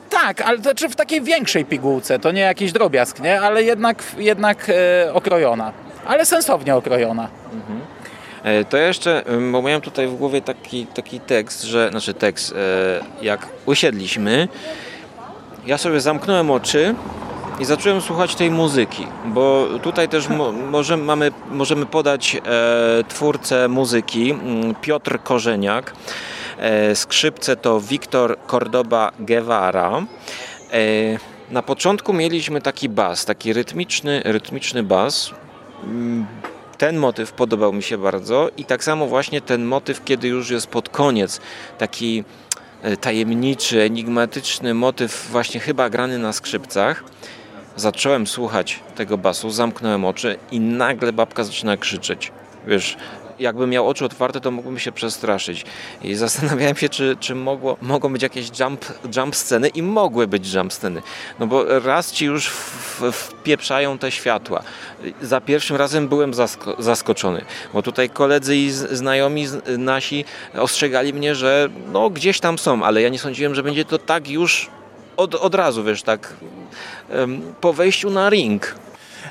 [0.10, 3.42] Tak, ale to czy w takiej większej pigułce, to nie jakiś drobiazg, nie?
[3.42, 5.72] Ale jednak, jednak e, okrojona.
[6.06, 7.30] Ale sensownie okrojona.
[7.54, 7.82] Mhm.
[8.44, 13.26] E, to jeszcze, bo miałem tutaj w głowie taki, taki tekst, że, znaczy tekst, e,
[13.26, 14.48] jak usiedliśmy,
[15.66, 16.96] ja sobie zamknąłem oczy
[17.60, 22.40] i zacząłem słuchać tej muzyki, bo tutaj też mo możemy, mamy, możemy podać e,
[23.08, 24.36] twórcę muzyki,
[24.82, 25.94] Piotr Korzeniak.
[26.58, 30.06] E, skrzypce to Wiktor Cordoba Guevara.
[30.74, 30.84] E,
[31.52, 35.32] na początku mieliśmy taki bas, taki rytmiczny, rytmiczny bas.
[35.84, 36.26] Mm,
[36.78, 40.68] ten motyw podobał mi się bardzo i tak samo właśnie ten motyw, kiedy już jest
[40.68, 41.42] pod koniec,
[41.78, 42.24] taki
[42.82, 47.04] e, tajemniczy, enigmatyczny motyw, właśnie chyba grany na skrzypcach.
[47.76, 52.32] Zacząłem słuchać tego basu, zamknąłem oczy i nagle babka zaczyna krzyczeć.
[52.68, 52.98] Wiesz,
[53.39, 55.65] jakbym miał oczy otwarte, to mógłbym się przestraszyć.
[56.02, 60.54] I zastanawiałem się, czy, czy mogło, mogą być jakieś jump, jump sceny i mogły być
[60.54, 61.02] jump sceny.
[61.39, 62.48] No bo raz ci już
[63.12, 64.63] wpieprzają te światła.
[65.22, 69.46] Za pierwszym razem byłem zasko zaskoczony, bo tutaj koledzy i znajomi
[69.78, 73.98] nasi ostrzegali mnie, że no gdzieś tam są, ale ja nie sądziłem, że będzie to
[73.98, 74.69] tak już
[75.17, 76.34] od, od razu, wiesz, tak
[77.62, 78.76] po wejściu na ring.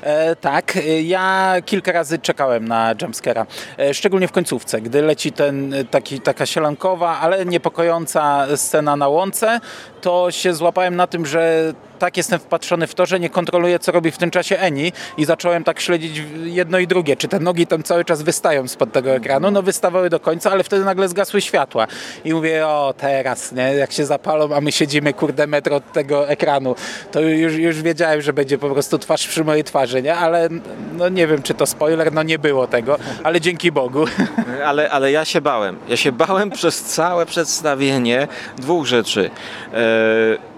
[0.03, 3.45] E, tak, e, ja kilka razy czekałem na jumpscare'a,
[3.79, 9.59] e, szczególnie w końcówce, gdy leci ten taki, taka sielankowa, ale niepokojąca scena na łące,
[10.01, 13.91] to się złapałem na tym, że tak jestem wpatrzony w to, że nie kontroluję, co
[13.91, 17.15] robi w tym czasie Eni i zacząłem tak śledzić jedno i drugie.
[17.15, 19.51] Czy te nogi tam cały czas wystają spod tego ekranu?
[19.51, 21.87] No wystawały do końca, ale wtedy nagle zgasły światła.
[22.25, 23.63] I mówię, o teraz, nie?
[23.63, 26.75] Jak się zapalą, a my siedzimy, kurde, metr od tego ekranu.
[27.11, 30.15] To już, już wiedziałem, że będzie po prostu twarz przy mojej twarzy, nie?
[30.15, 30.49] Ale
[30.97, 34.05] no nie wiem, czy to spoiler, no nie było tego, ale dzięki Bogu.
[34.65, 35.77] Ale, ale ja się bałem.
[35.87, 39.29] Ja się bałem przez całe przedstawienie dwóch rzeczy.
[39.73, 40.52] Eee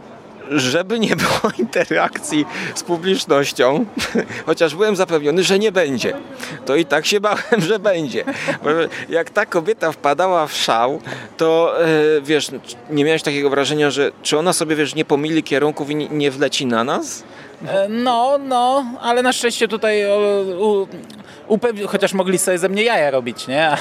[0.51, 3.85] żeby nie było interakcji z publicznością,
[4.45, 6.13] chociaż byłem zapewniony, że nie będzie.
[6.65, 8.23] To i tak się bałem, że będzie.
[8.63, 8.69] Bo
[9.09, 11.01] jak ta kobieta wpadała w szał,
[11.37, 11.87] to e,
[12.21, 12.51] wiesz,
[12.89, 16.65] nie miałeś takiego wrażenia, że czy ona sobie, wiesz, nie pomyli kierunków i nie wleci
[16.65, 17.23] na nas?
[17.67, 20.03] E, no, no, ale na szczęście tutaj
[21.47, 23.71] u, chociaż mogli sobie ze mnie jaja robić, nie?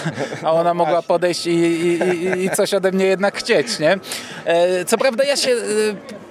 [0.42, 3.98] A ona mogła podejść i, i, i, coś ode mnie jednak chcieć, nie?
[4.44, 5.56] E, co prawda ja się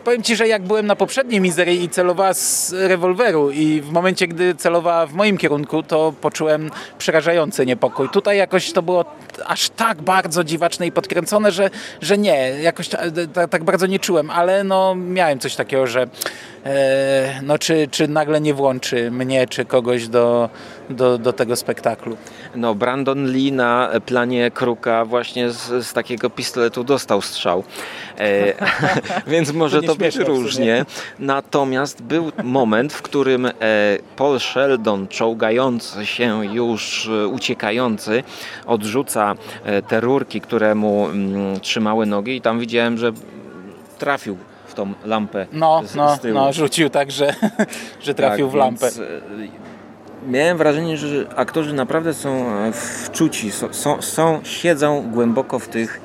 [0.04, 4.28] powiem Ci, że jak byłem na poprzedniej mizerii i celowała z rewolweru i w momencie,
[4.28, 8.10] gdy celowała w moim kierunku, to poczułem przerażający niepokój.
[8.10, 9.06] Tutaj jakoś to było
[9.46, 11.70] aż tak bardzo dziwaczne i podkręcone, że,
[12.02, 12.90] że nie, jakoś
[13.50, 16.08] tak, bardzo nie czułem, ale no miałem coś takiego, że
[17.44, 20.50] no czy, czy nagle nie włączy mnie czy kogoś do,
[20.90, 22.18] do, do tego spektaklu.
[22.56, 27.64] No Brandon Lee na planie Kruka właśnie z, z takiego pistoletu dostał strzał.
[28.18, 28.54] E,
[29.32, 30.86] więc może to, to być różnie.
[31.20, 33.52] Natomiast był moment, w którym e,
[34.16, 38.24] Paul Sheldon, czołgający się już, e, uciekający,
[38.66, 43.12] odrzuca e, te rurki, które mu mm, trzymały nogi i tam widziałem, że
[44.00, 44.38] trafił
[44.74, 46.34] w tą lampę no, z, no, z tyłu.
[46.34, 47.34] No, rzucił tak, że,
[48.02, 48.86] że trafił tak, w lampę.
[48.86, 49.02] Więc,
[50.28, 52.46] miałem wrażenie, że aktorzy naprawdę są
[53.06, 56.02] wczuci, są, są, siedzą głęboko w tych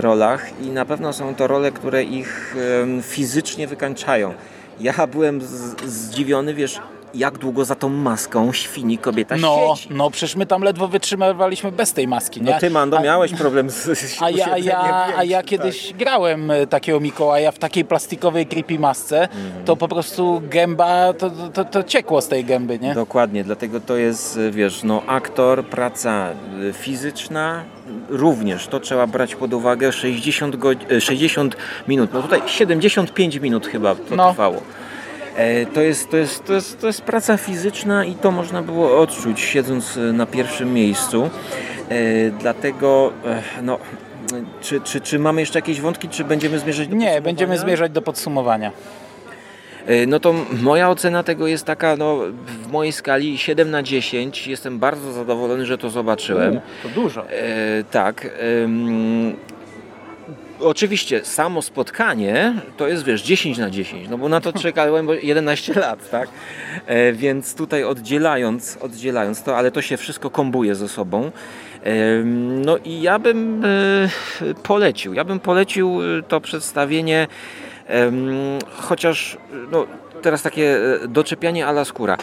[0.00, 2.56] rolach i na pewno są to role, które ich
[3.02, 4.34] fizycznie wykańczają.
[4.80, 5.40] ja byłem
[5.86, 6.80] zdziwiony, wiesz,
[7.14, 9.88] jak długo za tą maską świni kobieta No, siedzi.
[9.94, 12.50] no przecież my tam ledwo wytrzymywaliśmy bez tej maski, nie?
[12.52, 14.80] No ty, Mando, A- miałeś problem z, z A ja, a ja,
[15.16, 19.64] a ja większym, kiedyś grałem e, takiego Mikołaja w takiej plastikowej creepy masce, Mhm.
[19.64, 22.94] to po prostu gęba, to, to, to ciekło z tej gęby, nie?
[22.94, 26.28] Dokładnie, dlatego to jest, wiesz, no aktor, praca
[26.62, 27.64] y, fizyczna,
[28.08, 31.56] również to trzeba brać pod uwagę 60, go, y, 60
[31.88, 34.30] minut, no tutaj 75 minut chyba to No.
[34.30, 34.62] trwało.
[35.36, 39.00] E, To jest, to, jest, to, jest, to jest praca fizyczna i to można było
[39.00, 41.30] odczuć siedząc y, na pierwszym miejscu.
[41.88, 43.78] E, Dlatego, e, no,
[44.60, 48.02] czy, czy, czy mamy jeszcze jakieś wątki, czy będziemy zmierzać do Nie, będziemy zmierzać do
[48.02, 48.72] podsumowania.
[49.86, 54.46] E, No to moja ocena tego jest taka, no w mojej skali 7 na 10.
[54.46, 56.60] Jestem bardzo zadowolony, że to zobaczyłem.
[56.82, 57.30] To dużo.
[57.30, 57.34] E,
[57.90, 58.26] tak.
[58.64, 59.36] em,
[60.62, 65.14] oczywiście samo spotkanie to jest wiesz 10 na 10, no bo na to czekałem bo
[65.14, 66.28] 11 lat, tak?
[66.86, 71.30] E, więc tutaj oddzielając, oddzielając to, ale to się wszystko kombuje ze sobą.
[71.82, 74.08] Em, No i ja bym e,
[74.62, 77.26] polecił, ja bym polecił e, to przedstawienie
[78.76, 79.36] chociaż
[79.72, 79.86] no,
[80.22, 82.16] teraz takie e, doczepianie ala skóra.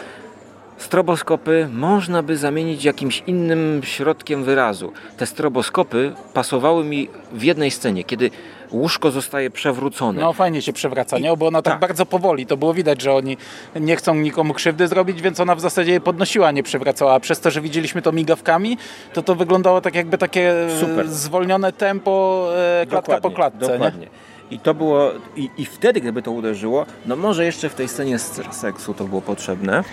[0.80, 4.92] Stroboskopy można by zamienić jakimś innym środkiem wyrazu.
[5.16, 8.30] Te stroboskopy pasowały mi w jednej scenie, kiedy
[8.70, 10.20] łóżko zostaje przewrócone.
[10.20, 11.36] No fajnie się przewraca, nie?
[11.36, 11.80] Bo ona tak, tak.
[11.80, 13.36] bardzo powoli, to było widać, że oni
[13.80, 17.14] nie chcą nikomu krzywdy zrobić, więc ona w zasadzie je podnosiła, a nie przewracała.
[17.14, 18.78] A przez to, że widzieliśmy to migawkami,
[19.12, 21.08] to to wyglądało tak jakby takie e, Super.
[21.08, 22.46] zwolnione tempo
[22.82, 24.06] e, klatka po klatce, dokładnie.
[24.50, 28.18] I to było, i, i wtedy gdyby to uderzyło, no może jeszcze w tej scenie
[28.50, 29.84] seksu to było potrzebne,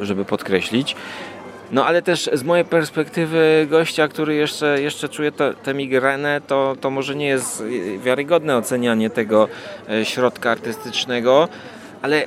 [0.00, 0.96] żeby podkreślić.
[1.72, 6.76] No ale też z mojej perspektywy gościa, który jeszcze, jeszcze czuje tę tę migrenę, to,
[6.80, 7.64] to może nie jest
[8.04, 9.48] wiarygodne ocenianie tego
[9.90, 11.48] e, środka artystycznego.
[12.02, 12.26] Ale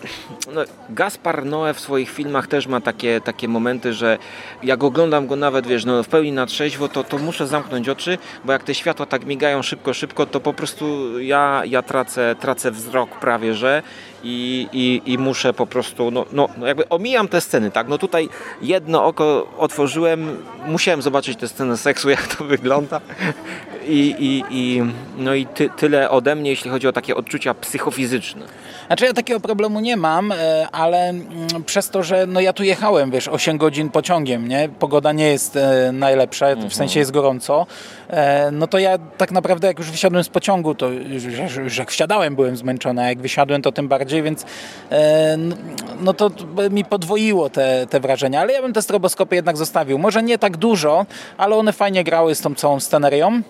[0.54, 4.18] no, Gaspar Noé w swoich filmach też ma takie, takie momenty, że
[4.64, 8.18] jak oglądam go nawet, wiesz, no, w pełni na trzeźwo, to, to muszę zamknąć oczy,
[8.46, 12.72] bo jak te światła tak migają szybko, szybko, to po prostu ja, ja tracę, tracę
[12.72, 13.84] wzrok prawie, że
[14.24, 17.88] i, i, i muszę po prostu, no, no, no jakby omijam te sceny, tak?
[17.88, 18.30] No tutaj
[18.62, 23.02] jedno oko otworzyłem, musiałem zobaczyć tę scenę seksu, jak to wygląda
[23.88, 24.82] i, i, i
[25.18, 28.42] no i ty, tyle ode mnie, jeśli chodzi o takie odczucia psychofizyczne.
[28.88, 31.24] Znaczy ja takiego problemu nie mam, e, ale mm,
[31.66, 34.70] przez to, że no ja tu jechałem, wiesz, 8 godzin pociągiem, nie?
[34.80, 37.66] Pogoda nie jest e, najlepsza, w sensie jest gorąco,
[38.10, 41.78] e, no to ja tak naprawdę jak już wysiadłem z pociągu, to już, już- już
[41.78, 44.46] jak wsiadałem byłem zmęczony, a jak wysiadłem to tym bardziej, więc
[44.92, 45.38] e,
[46.00, 46.32] no to
[46.72, 49.98] mi podwoiło te, te wrażenia, ale ja bym te stroboskopy jednak zostawił.
[49.98, 51.06] Może nie tak dużo,
[51.38, 53.42] ale one fajnie grały z tą całą scenerią.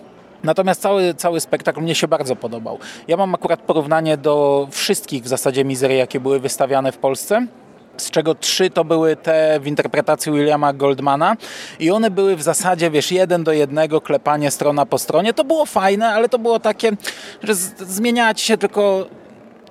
[0.44, 2.80] Natomiast cały, cały spektakl mnie się bardzo podobał.
[3.08, 7.48] Ja mam akurat porównanie do wszystkich w zasadzie mizerii, jakie były wystawiane w Polsce.
[7.98, 11.36] Z czego trzy to były te w interpretacji Williama Goldmana
[11.80, 15.34] i one były w zasadzie, wiesz, jeden do jednego, klepanie strona po stronie.
[15.34, 16.92] To było fajne, ale to było takie,
[17.44, 19.06] że zmieniała ci się tylko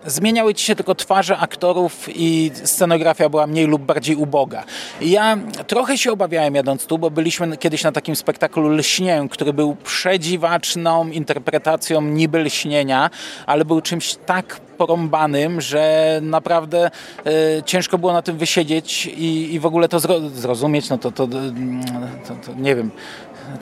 [0.07, 4.65] zmieniały ci się tylko twarze aktorów i scenografia była mniej lub bardziej uboga.
[5.01, 9.77] Ja trochę się obawiałem jadąc tu, bo byliśmy kiedyś na takim spektaklu Lśnię, który był
[9.85, 13.11] przedziwaczną interpretacją niby lśnienia,
[13.47, 16.91] ale był czymś tak porąbanym, że naprawdę
[17.27, 21.13] e, ciężko było na tym wysiedzieć i, i w ogóle to zro, zrozumieć, no to,
[21.13, 21.37] to, to,
[22.47, 22.91] to nie wiem,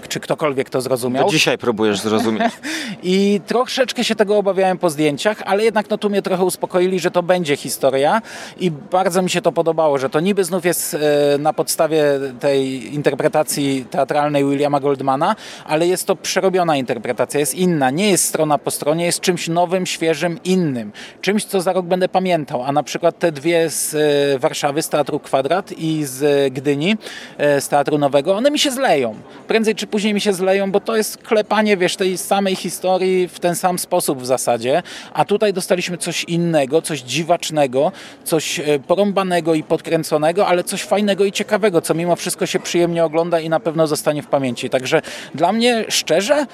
[0.08, 1.24] czy ktokolwiek to zrozumiał.
[1.24, 2.52] To dzisiaj próbujesz zrozumieć.
[3.02, 7.10] I troszeczkę się tego obawiałem po zdjęciach, ale jednak no tu mnie trochę uspokoili, że
[7.10, 8.22] to będzie historia
[8.60, 12.04] i bardzo mi się to podobało, że to niby znów jest e, na podstawie
[12.40, 18.58] tej interpretacji teatralnej Williama Goldmana, ale jest to przerobiona interpretacja, jest inna, nie jest strona
[18.58, 20.92] po stronie, jest czymś nowym, świeżym, innym.
[21.20, 24.88] Czymś, co za rok będę pamiętał, a na przykład te dwie z e, Warszawy, z
[24.88, 26.96] Teatru Kwadrat i z Gdyni,
[27.38, 29.14] e, z Teatru Nowego, one mi się zleją.
[29.48, 33.40] Prędzej czy później mi się zleją, bo to jest klepanie, wiesz, tej samej historii w
[33.40, 37.92] ten sam sposób w zasadzie, a tutaj dostaliśmy coś innego, coś dziwacznego,
[38.24, 43.04] coś e, porąbanego i podkręconego, ale coś fajnego i ciekawego, co mimo wszystko się przyjemnie
[43.04, 44.70] ogląda i na pewno zostanie w pamięci.
[44.70, 45.02] Także
[45.34, 46.46] dla mnie, szczerze,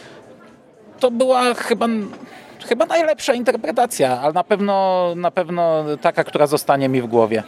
[1.00, 1.87] to była chyba
[2.68, 7.42] chyba najlepsza interpretacja, ale na pewno, na pewno taka, która zostanie mi w głowie.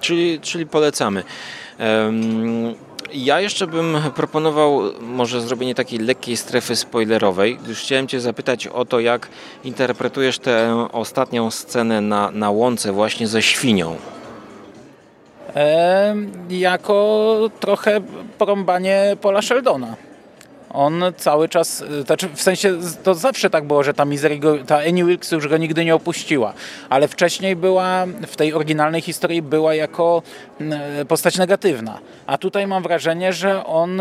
[0.00, 1.22] Czyli, czyli polecamy.
[3.14, 8.84] Ja jeszcze bym proponował może zrobienie takiej lekkiej strefy spoilerowej, gdyż chciałem Cię zapytać o
[8.84, 9.28] to, jak
[9.64, 13.96] interpretujesz tę ostatnią scenę na, na łące właśnie ze świnią.
[15.56, 16.14] E,
[16.50, 18.00] jako trochę
[18.38, 19.96] porąbanie Paula Sheldona.
[20.72, 25.04] On cały czas, znaczy w sensie to zawsze tak było, że ta Misery, ta Annie
[25.04, 26.52] Wilkes już go nigdy nie opuściła,
[26.88, 30.22] ale wcześniej była, w tej oryginalnej historii była jako
[31.08, 34.00] postać negatywna, a tutaj mam wrażenie, że on,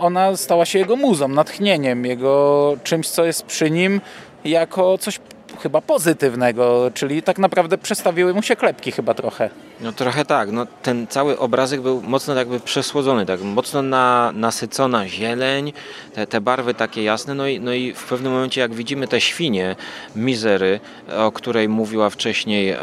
[0.00, 4.00] ona stała się jego muzą, natchnieniem, jego czymś, co jest przy nim
[4.44, 5.20] jako coś
[5.62, 9.50] chyba pozytywnego, czyli tak naprawdę przestawiły mu się klepki chyba trochę.
[9.80, 15.08] No trochę tak, no, ten cały obrazek był mocno jakby przesłodzony, tak mocno na, nasycona
[15.08, 15.72] zieleń,
[16.14, 19.20] te, te barwy takie jasne, no i, no i w pewnym momencie jak widzimy te
[19.20, 19.76] świnie,
[20.16, 20.80] mizery,
[21.18, 22.76] o której mówiła wcześniej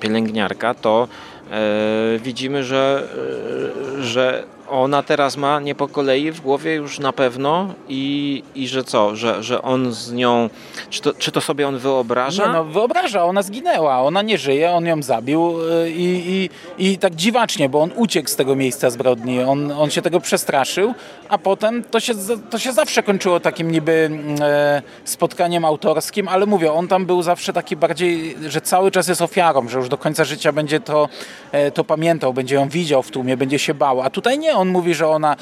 [0.00, 1.08] pielęgniarka, to
[1.50, 3.08] e, widzimy, że,
[3.98, 8.68] e, że ona teraz ma nie po kolei w głowie już na pewno i, i
[8.68, 10.50] że co, że, że on z nią,
[10.90, 12.46] czy to, czy to sobie on wyobraża?
[12.46, 15.54] Nie, no wyobraża, ona zginęła, ona nie żyje, on ją zabił
[15.84, 16.48] y, i,
[16.78, 20.20] i, i tak dziwacznie, bo on uciekł z tego miejsca zbrodni, on, on się tego
[20.20, 20.94] przestraszył,
[21.28, 22.14] a potem to się,
[22.50, 27.22] to się zawsze kończyło takim niby mm, e, spotkaniem autorskim, ale mówię, on tam był
[27.22, 31.08] zawsze taki bardziej, że cały czas jest ofiarą, że już do końca życia będzie to,
[31.52, 34.68] e, to pamiętał, będzie ją widział w tłumie, będzie się bał, a tutaj nie, on
[34.68, 35.36] mówi, że ona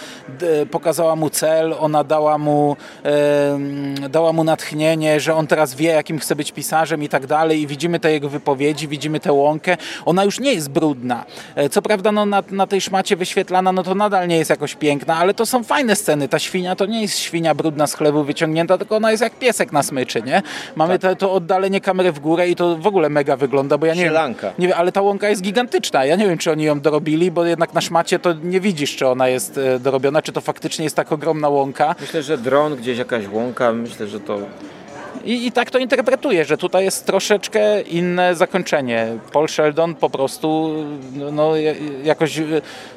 [0.70, 2.76] pokazała mu cel, ona dała mu,
[4.10, 7.66] dała mu natchnienie, że on teraz wie, jakim chce być pisarzem i tak dalej i
[7.66, 9.76] widzimy te jego wypowiedzi, widzimy tę łąkę.
[10.04, 11.24] Ona już nie jest brudna.
[11.54, 14.74] E, co prawda no, na, na tej szmacie wyświetlana, no to nadal nie jest jakoś
[14.74, 16.28] piękna, ale to są fajne sceny.
[16.28, 19.72] Ta świnia to nie jest świnia brudna z chlebu wyciągnięta, tylko ona jest jak piesek
[19.72, 20.42] na smyczy, nie?
[20.76, 21.10] Mamy tak.
[21.10, 24.02] to, to oddalenie kamery w górę i to w ogóle mega wygląda, bo ja nie
[24.02, 24.46] Sielanka.
[24.46, 26.04] wiem, nie wiem, ale ta łąka jest gigantyczna.
[26.04, 29.05] Ja nie wiem, czy oni ją dorobili, bo jednak na szmacie to nie widzisz, czy
[29.11, 31.94] ona jest e, dorobiona, czy to faktycznie jest tak ogromna łąka.
[32.00, 34.38] Myślę, że dron, gdzieś jakaś łąka, myślę, że to
[35.26, 39.18] i, I, tak to interpretuję, że tutaj jest troszeczkę inne zakończenie.
[39.32, 40.74] Paul Sheldon po prostu
[41.32, 41.52] no,
[42.04, 42.40] jakoś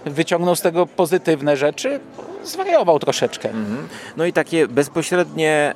[0.06, 2.00] wyciągnął z tego pozytywne rzeczy,
[2.44, 3.50] zwariował troszeczkę.
[3.50, 3.88] Mhm.
[4.18, 5.74] No i takie bezpośrednie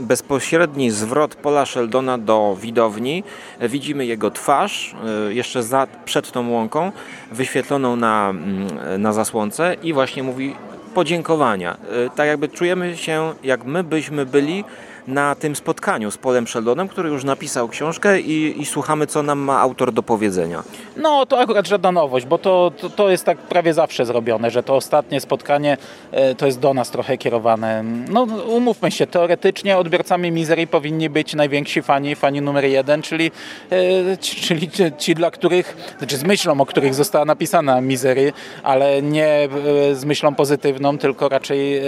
[0.00, 3.24] bezpośredni zwrot Pola Sheldona do widowni.
[3.60, 4.94] Widzimy jego twarz
[5.28, 6.92] e, jeszcze za, przed tą łąką,
[7.32, 10.54] wyświetloną na, mm, na zasłonce i właśnie mówi
[10.94, 11.76] podziękowania.
[12.06, 14.64] E, tak jakby czujemy się, jak my byśmy byli
[15.08, 19.38] na tym spotkaniu z Polem Sheldonem, który już napisał książkę i, i, słuchamy, co nam
[19.38, 20.62] ma autor do powiedzenia.
[20.96, 24.62] No, to akurat żadna nowość, bo to, to, to jest tak prawie zawsze zrobione, że
[24.62, 25.76] to ostatnie spotkanie
[26.12, 27.84] e, to jest do nas trochę kierowane.
[28.08, 33.30] No, umówmy się, teoretycznie odbiorcami Misery powinni być najwięksi fani, fani numer jeden, czyli,
[33.70, 38.32] e, czyli ci, ci, dla których, znaczy z myślą, o których została napisana Misery,
[38.62, 39.48] ale nie e,
[39.94, 41.80] z myślą pozytywną, tylko raczej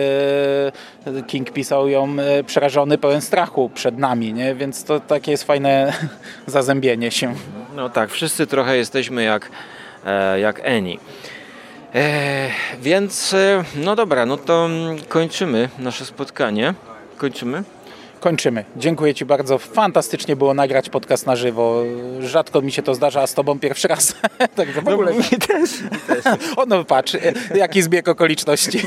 [1.26, 4.54] King pisał ją przerażony pełen strachu przed nami, nie?
[4.54, 5.92] więc to takie jest fajne
[6.46, 7.34] zazębienie się.
[7.76, 9.50] No tak, wszyscy trochę jesteśmy jak,
[10.06, 10.98] e, jak Eni.
[11.94, 12.48] E,
[12.80, 14.68] więc e, no dobra, no to
[15.08, 16.74] kończymy nasze spotkanie.
[17.16, 17.62] Kończymy?
[18.20, 18.64] Kończymy.
[18.76, 19.58] Dziękuję Ci bardzo.
[19.58, 21.82] Fantastycznie było nagrać podcast na żywo.
[22.20, 24.14] Rzadko mi się to zdarza, a z Tobą pierwszy raz.
[24.56, 25.12] Także w ogóle.
[25.12, 25.82] No, mi też.
[25.82, 26.24] Mi też.
[26.56, 27.16] o, no patrz,
[27.54, 28.80] jaki zbieg okoliczności.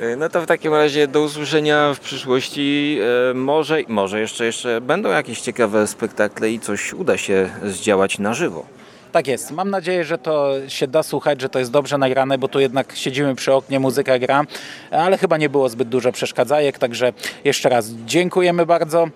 [0.00, 2.98] E, no to w takim razie do usłyszenia w przyszłości.
[3.30, 8.34] E, może, może jeszcze, jeszcze będą jakieś ciekawe spektakle i coś uda się zdziałać na
[8.34, 8.66] żywo.
[9.12, 9.50] Tak jest.
[9.50, 12.96] Mam nadzieję, że to się da słuchać, że to jest dobrze nagrane, bo tu jednak
[12.96, 14.44] siedzimy przy oknie, muzyka gra,
[14.90, 17.12] ale chyba nie było zbyt dużo przeszkadzajek, także
[17.44, 19.08] jeszcze raz dziękujemy bardzo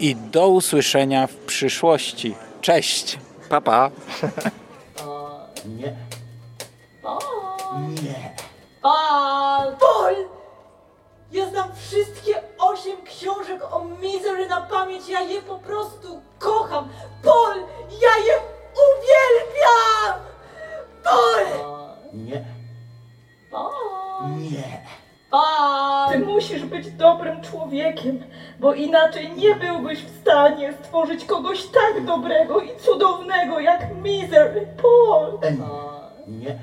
[0.00, 2.34] i do usłyszenia w przyszłości.
[2.60, 3.18] Cześć!
[3.48, 3.90] Papa!
[5.06, 5.92] O, nie.
[7.02, 7.18] O,
[8.02, 8.33] nie.
[8.84, 9.76] Pal!
[9.80, 10.14] Pol!
[11.32, 16.88] Ja znam wszystkie osiem książek o Misery na pamięć, ja je po prostu kocham!
[17.22, 17.54] Pol!
[18.02, 18.34] Ja je
[18.86, 20.20] uwielbiam!
[21.04, 21.44] Pol!
[22.12, 22.44] Nie.
[23.50, 23.72] Pol!
[24.38, 24.84] Nie.
[25.30, 26.12] Pol!
[26.12, 28.24] Ty musisz być dobrym człowiekiem,
[28.60, 34.66] bo inaczej nie byłbyś w stanie stworzyć kogoś tak dobrego i cudownego jak Misery.
[34.82, 35.38] Pol!
[36.26, 36.58] Nie.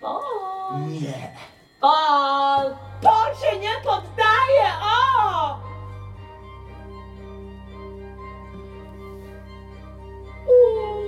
[0.00, 0.59] Paul!
[0.78, 1.36] Nie!
[1.80, 2.76] Paul!
[3.02, 4.70] Paul się nie poddaje!
[4.82, 5.60] O!
[10.46, 10.99] Zamknięte!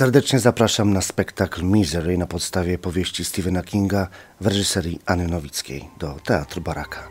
[0.00, 4.08] Serdecznie zapraszam na spektakl Misery na podstawie powieści Stephena Kinga
[4.40, 7.08] w reżyserii Anny Nowickiej do Teatru Baraka.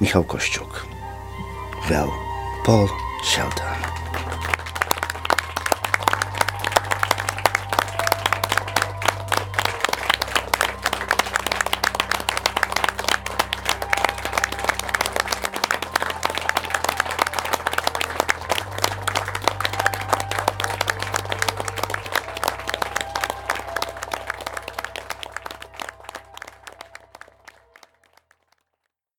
[0.00, 0.86] Michał Kościuk.
[1.90, 2.08] Well,
[2.66, 2.88] Paul
[3.24, 4.05] Shelton.